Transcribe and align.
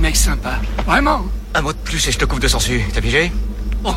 des 0.00 0.06
mecs 0.08 0.16
sympas. 0.16 0.58
Vraiment. 0.86 1.26
Un 1.54 1.62
mot 1.62 1.72
de 1.72 1.78
plus 1.78 2.06
et 2.08 2.12
je 2.12 2.18
te 2.18 2.24
coupe 2.24 2.40
de 2.40 2.48
sensu. 2.48 2.82
T'as 2.92 3.00
pigé 3.00 3.30
Oh, 3.84 3.92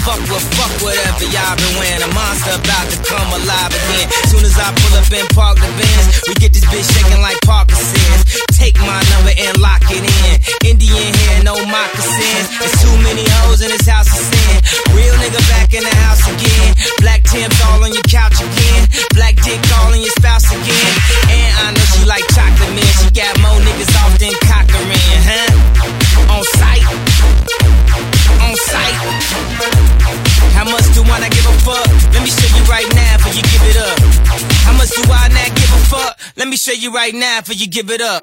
Fuck 0.00 0.20
what, 0.32 0.40
fuck 0.56 0.72
whatever 0.80 1.28
y'all 1.28 1.56
been 1.60 1.76
wearing. 1.76 2.00
A 2.00 2.10
monster 2.16 2.56
about 2.56 2.86
to 2.88 2.96
come 3.04 3.28
alive 3.36 3.68
again. 3.68 4.08
Soon 4.32 4.40
as 4.40 4.56
I 4.56 4.72
pull 4.72 4.94
up 4.96 5.08
and 5.12 5.28
park 5.36 5.60
the 5.60 5.68
Benz, 5.76 6.24
we 6.24 6.32
get 6.40 6.56
this 6.56 6.64
bitch 6.72 6.88
shaking 6.88 7.20
like 7.20 7.36
Parkinson's. 7.44 8.24
Take 8.56 8.80
my 8.80 9.00
number 9.12 9.36
and 9.36 9.60
lock 9.60 9.84
it 9.92 10.00
in. 10.00 10.34
Indian 10.64 11.12
hair, 11.12 11.44
no 11.44 11.58
moccasins. 11.68 12.48
There's 12.56 12.76
too 12.80 12.96
many 13.04 13.28
hoes 13.44 13.60
in 13.60 13.68
this 13.68 13.84
house 13.84 14.08
of 14.08 14.24
sin. 14.24 14.56
Real 14.96 15.12
nigga 15.20 15.42
back 15.52 15.74
in 15.74 15.84
the 15.84 15.94
house 16.08 16.24
again. 16.32 16.72
Black 17.04 17.20
Tim's 17.28 17.58
all 17.68 17.84
on 17.84 17.92
your 17.92 18.06
couch 18.08 18.40
again. 18.40 18.88
Black 19.12 19.36
dick 19.44 19.60
all 19.76 19.92
in 19.92 20.00
your 20.00 20.14
spouse 20.16 20.48
again. 20.48 20.92
And 21.28 21.50
I 21.60 21.66
know 21.76 21.84
she 21.92 22.08
like 22.08 22.24
chocolate 22.32 22.72
man. 22.72 22.88
She 23.04 23.12
got 23.12 23.36
more 23.44 23.58
niggas 23.60 23.92
off 24.00 24.16
than 24.16 24.32
Let 32.24 32.30
me 32.32 32.40
show 32.40 32.56
you 32.56 32.64
right 32.64 32.94
now 32.94 33.16
before 33.18 33.34
you 33.34 33.42
give 33.42 33.60
it 33.68 33.76
up. 33.76 33.98
How 34.64 34.72
much 34.72 34.88
do 34.96 35.02
I 35.12 35.28
not 35.28 35.54
give 35.54 35.68
a 35.68 35.78
fuck? 35.92 36.18
Let 36.38 36.48
me 36.48 36.56
show 36.56 36.72
you 36.72 36.90
right 36.90 37.12
now 37.12 37.40
before 37.40 37.56
you 37.56 37.66
give 37.66 37.90
it 37.90 38.00
up. 38.00 38.22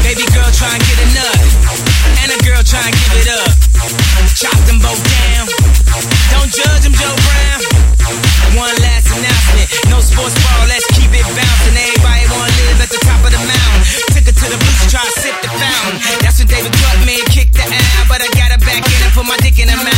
Baby 0.00 0.24
girl 0.32 0.48
try 0.56 0.72
and 0.72 0.82
get 0.88 1.04
a 1.04 1.08
nut, 1.12 1.36
and 2.22 2.32
a 2.32 2.38
girl 2.48 2.62
try 2.62 2.80
and 2.80 2.94
give 2.96 3.12
it 3.12 3.28
up. 3.28 3.52
Chop 4.34 4.56
them 4.64 4.78
both 4.78 5.04
down. 5.04 5.53
Judge 6.54 6.86
them, 6.86 6.94
Joe 6.94 7.10
Brown. 7.10 7.66
One 8.54 8.70
last 8.78 9.10
announcement, 9.10 9.66
no 9.90 9.98
sports 9.98 10.38
ball, 10.38 10.70
let's 10.70 10.86
keep 10.94 11.10
it 11.10 11.26
bouncing. 11.34 11.74
Everybody 11.74 12.30
wanna 12.30 12.54
live 12.70 12.78
at 12.78 12.90
the 12.94 13.02
top 13.02 13.18
of 13.26 13.34
the 13.34 13.42
mountain. 13.42 13.82
Took 14.14 14.22
her 14.22 14.36
to 14.38 14.46
the 14.54 14.58
beach, 14.62 14.86
try 14.86 15.02
to 15.02 15.14
sip 15.18 15.34
the 15.42 15.50
fountain. 15.50 15.98
That's 16.22 16.38
when 16.38 16.46
David 16.46 16.70
cut 16.78 17.02
me 17.02 17.18
and 17.18 17.26
kicked 17.26 17.54
the 17.58 17.66
out, 17.66 18.06
but 18.06 18.22
I 18.22 18.30
got 18.38 18.54
her 18.54 18.62
back 18.62 18.86
in 18.86 19.02
and 19.02 19.12
put 19.12 19.26
my 19.26 19.36
dick 19.42 19.58
in 19.58 19.66
her 19.66 19.82
mouth. 19.82 19.94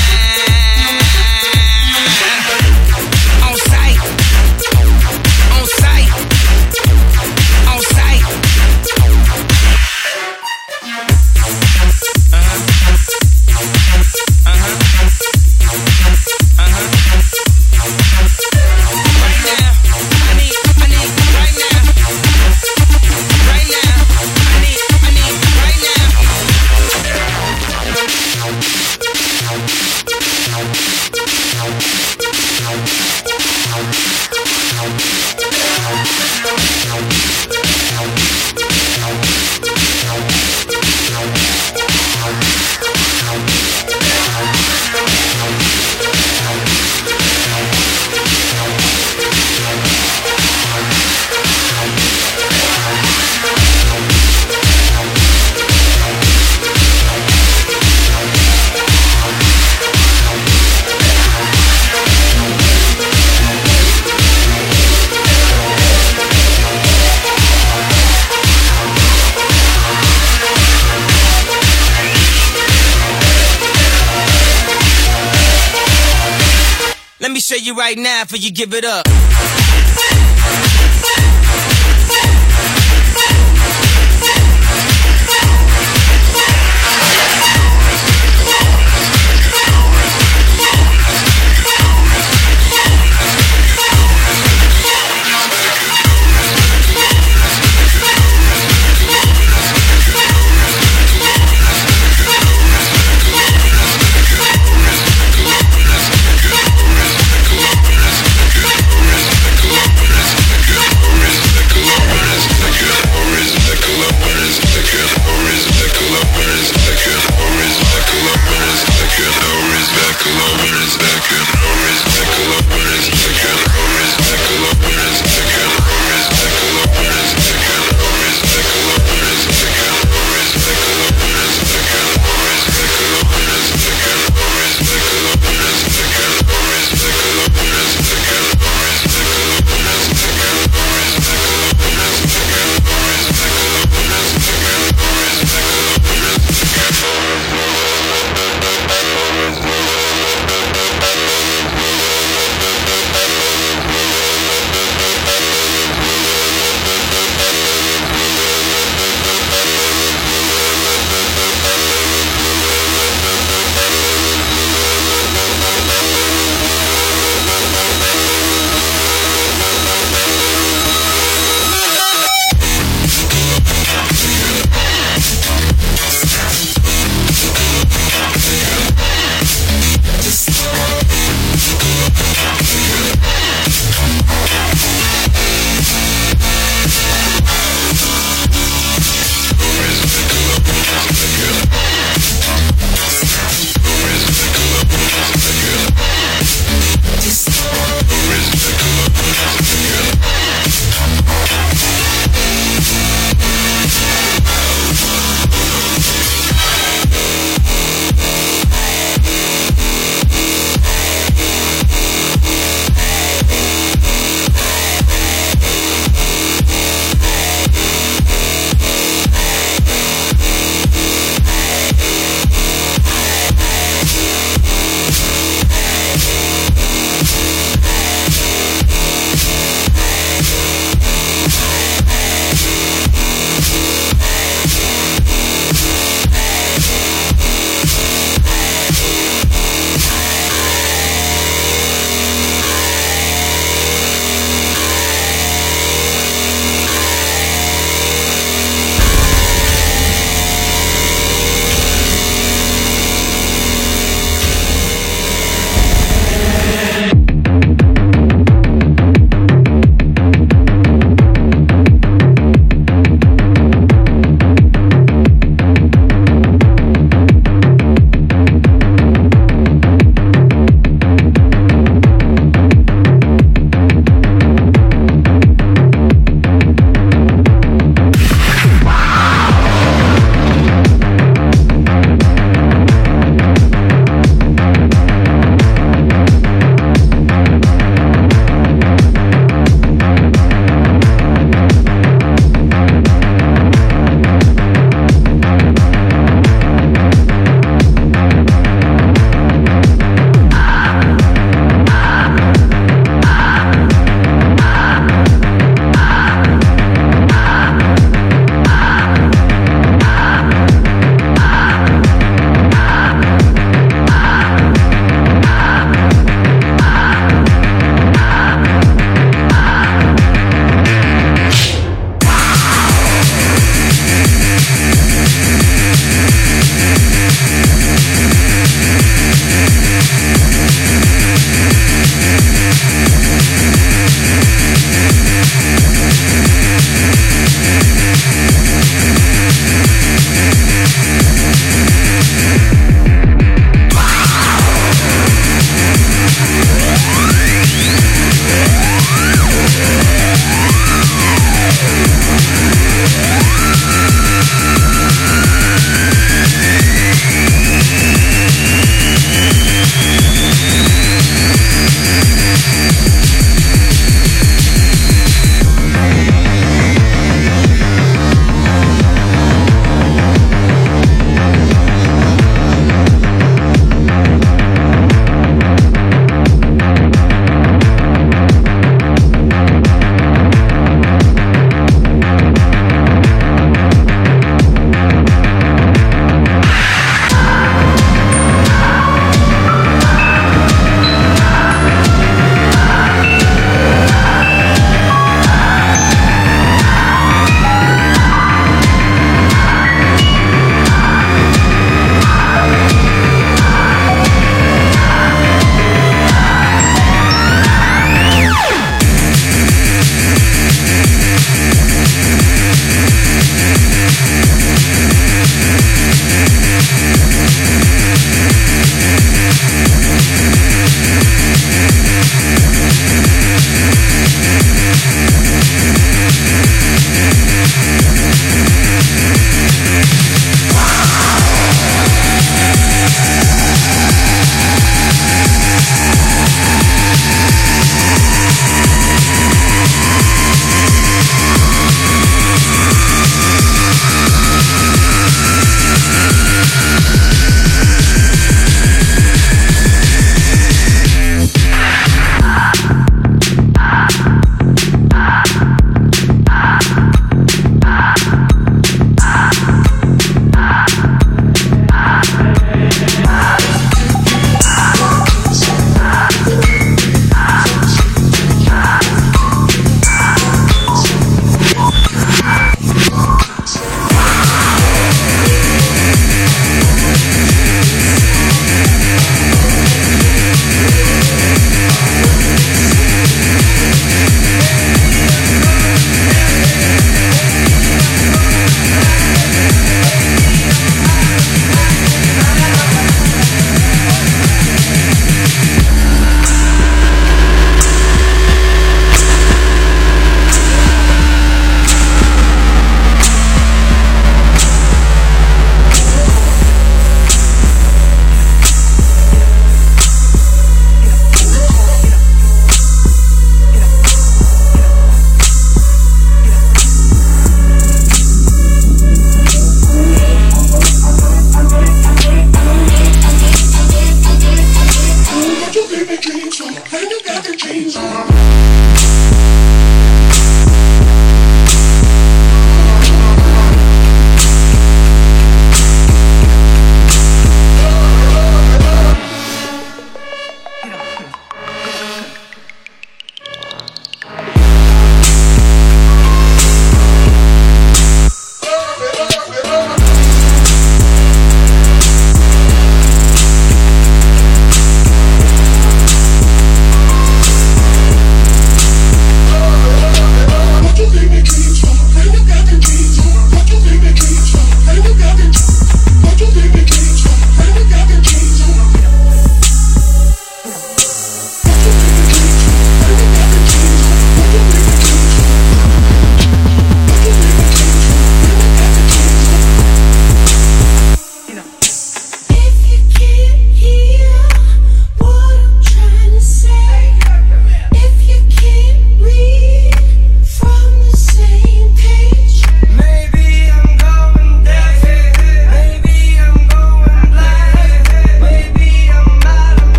You 77.67 77.75
right 77.75 77.99
now 77.99 78.23
before 78.23 78.39
you 78.39 78.53
give 78.53 78.73
it 78.75 78.85
up. 78.85 79.06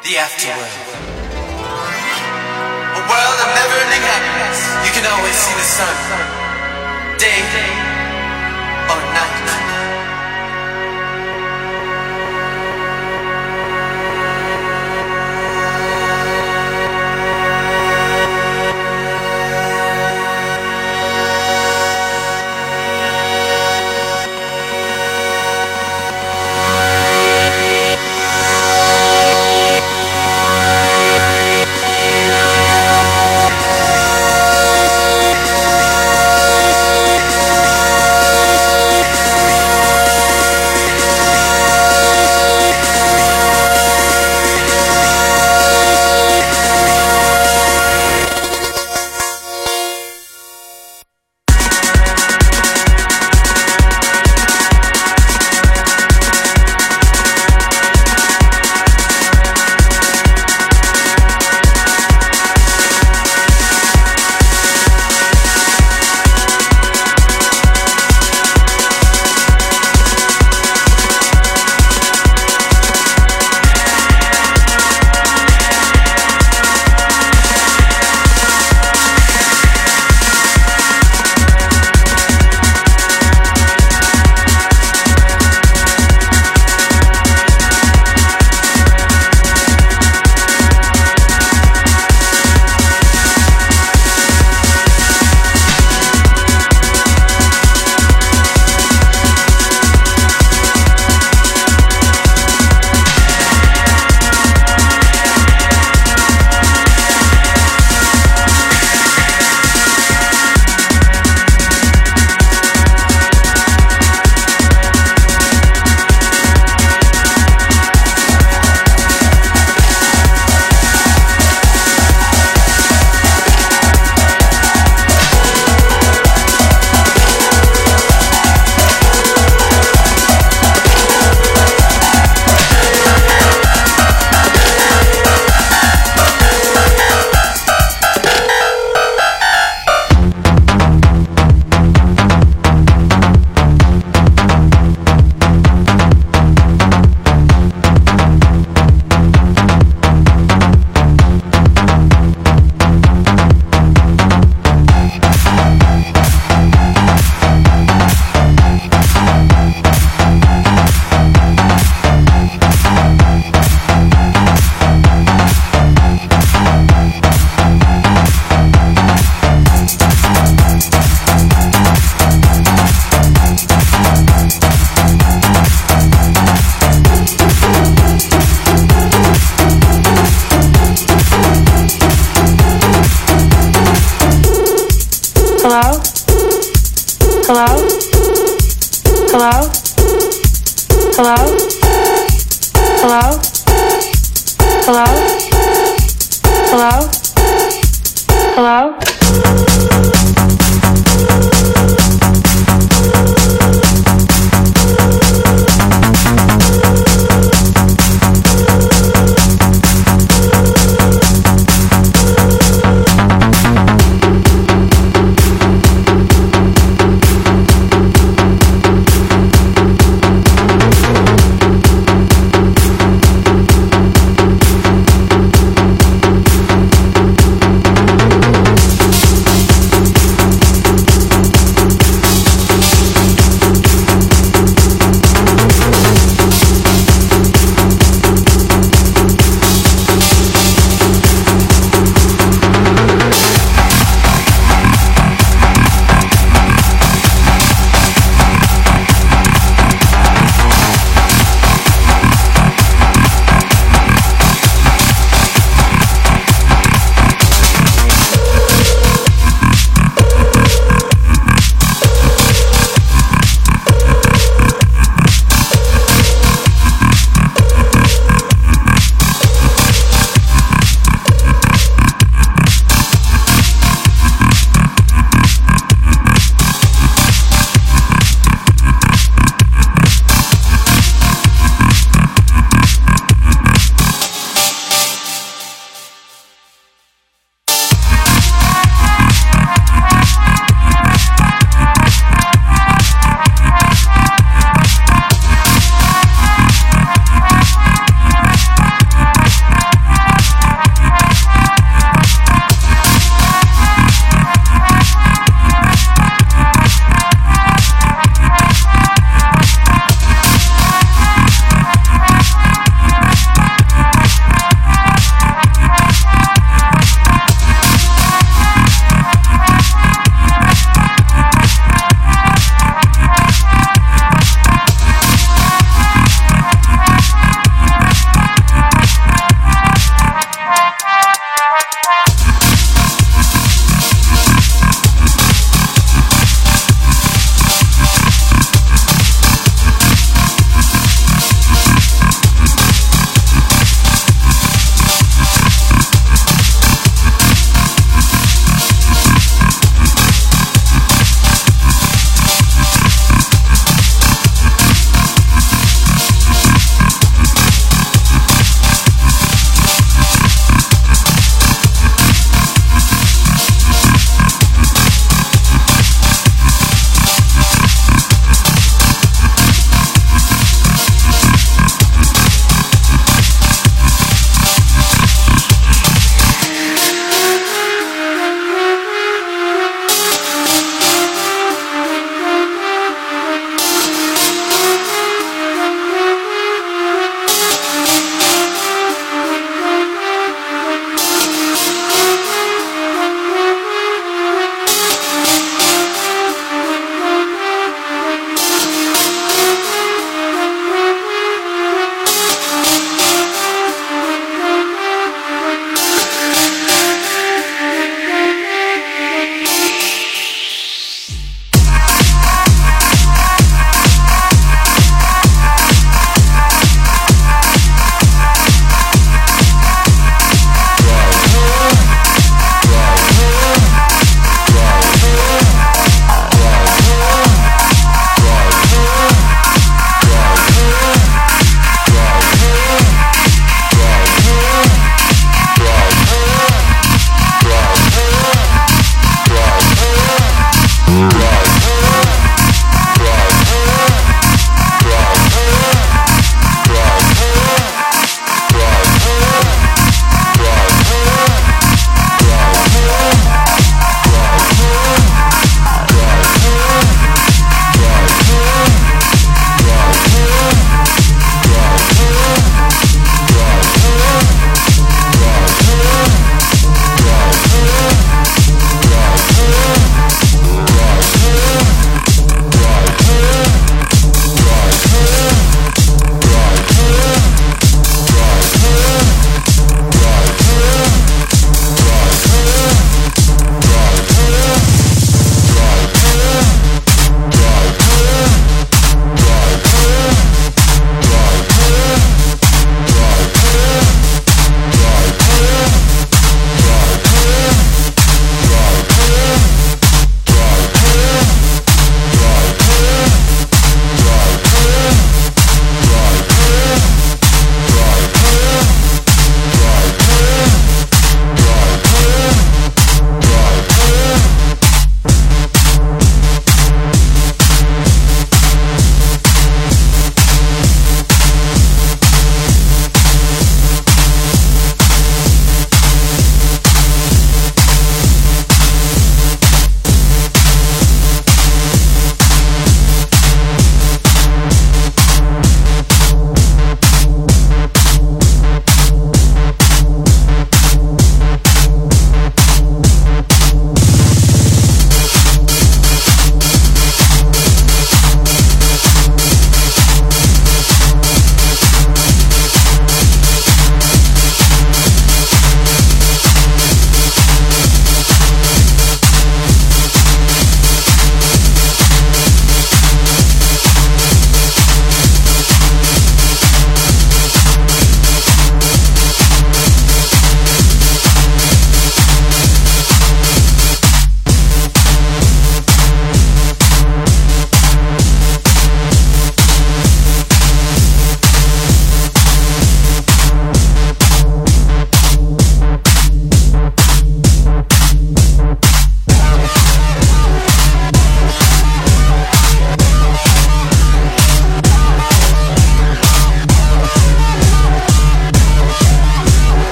The 0.00 0.14
afterworld. 0.14 0.78
A 2.94 3.02
world 3.10 3.38
of 3.42 3.50
never-ending 3.58 4.04
happiness. 4.06 4.58
You 4.86 4.92
can 4.94 5.04
always 5.10 5.34
see 5.34 5.54
the 5.54 5.66
sun, 5.66 5.96
day 7.18 7.42
or 8.88 9.00
night. 9.12 9.77